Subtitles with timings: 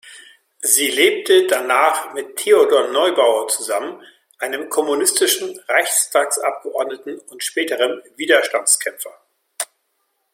[0.63, 4.01] Sie lebte danach mit Theodor Neubauer zusammen,
[4.39, 9.13] einem kommunistischen Reichstagsabgeordneten und späterem Widerstandskämpfer.